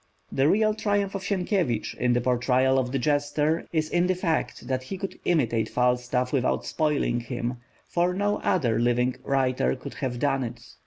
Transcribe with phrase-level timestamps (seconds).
[0.31, 4.67] The real triumph of Sienkiewicz in the portrayal of the jester is in the fact
[4.67, 10.17] that he could imitate Falstaff without spoiling him, for no other living writer could have
[10.17, 10.63] done it.